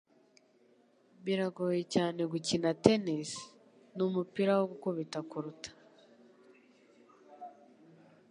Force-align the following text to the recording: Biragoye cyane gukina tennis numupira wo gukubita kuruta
Biragoye 1.23 1.81
cyane 1.93 2.21
gukina 2.31 2.69
tennis 2.85 3.29
numupira 3.97 4.51
wo 4.59 4.65
gukubita 4.71 5.19
kuruta 5.29 5.69